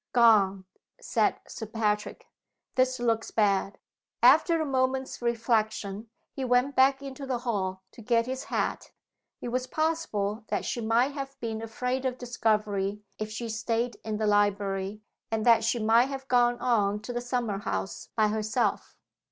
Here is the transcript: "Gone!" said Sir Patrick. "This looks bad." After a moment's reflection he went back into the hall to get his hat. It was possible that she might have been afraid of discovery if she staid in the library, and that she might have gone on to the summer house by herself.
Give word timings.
"Gone!" 0.13 0.65
said 0.99 1.39
Sir 1.47 1.67
Patrick. 1.67 2.25
"This 2.73 2.99
looks 2.99 3.29
bad." 3.29 3.77
After 4.23 4.59
a 4.59 4.65
moment's 4.65 5.21
reflection 5.21 6.09
he 6.31 6.43
went 6.43 6.75
back 6.75 7.03
into 7.03 7.27
the 7.27 7.37
hall 7.37 7.83
to 7.91 8.01
get 8.01 8.25
his 8.25 8.45
hat. 8.45 8.89
It 9.41 9.49
was 9.49 9.67
possible 9.67 10.43
that 10.47 10.65
she 10.65 10.81
might 10.81 11.11
have 11.11 11.39
been 11.39 11.61
afraid 11.61 12.03
of 12.05 12.17
discovery 12.17 13.03
if 13.19 13.29
she 13.29 13.47
staid 13.47 13.97
in 14.03 14.17
the 14.17 14.25
library, 14.25 15.03
and 15.29 15.45
that 15.45 15.63
she 15.63 15.77
might 15.77 16.07
have 16.09 16.27
gone 16.27 16.57
on 16.59 16.99
to 17.01 17.13
the 17.13 17.21
summer 17.21 17.59
house 17.59 18.09
by 18.15 18.29
herself. 18.29 18.97